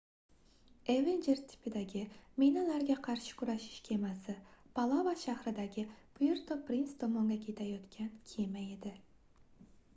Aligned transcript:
evenjer 0.93 1.41
tipidagi 1.51 2.01
minalarga 2.43 2.95
qarshi 3.09 3.35
kurashish 3.43 3.77
kemasi 3.89 4.35
palava 4.79 5.15
shahridagi 5.27 5.85
puerto 6.19 6.59
prince 6.71 6.99
tomonga 7.07 7.41
ketayotgan 7.47 8.13
kema 8.35 8.67
edi 8.77 8.99